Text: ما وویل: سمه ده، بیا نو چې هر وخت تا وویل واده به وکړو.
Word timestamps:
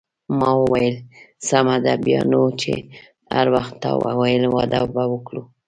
ما 0.39 0.51
وویل: 0.61 0.95
سمه 1.47 1.75
ده، 1.83 1.93
بیا 2.05 2.21
نو 2.31 2.43
چې 2.61 2.73
هر 3.33 3.47
وخت 3.55 3.73
تا 3.83 3.91
وویل 4.05 4.43
واده 4.55 4.81
به 4.93 5.03
وکړو. 5.13 5.41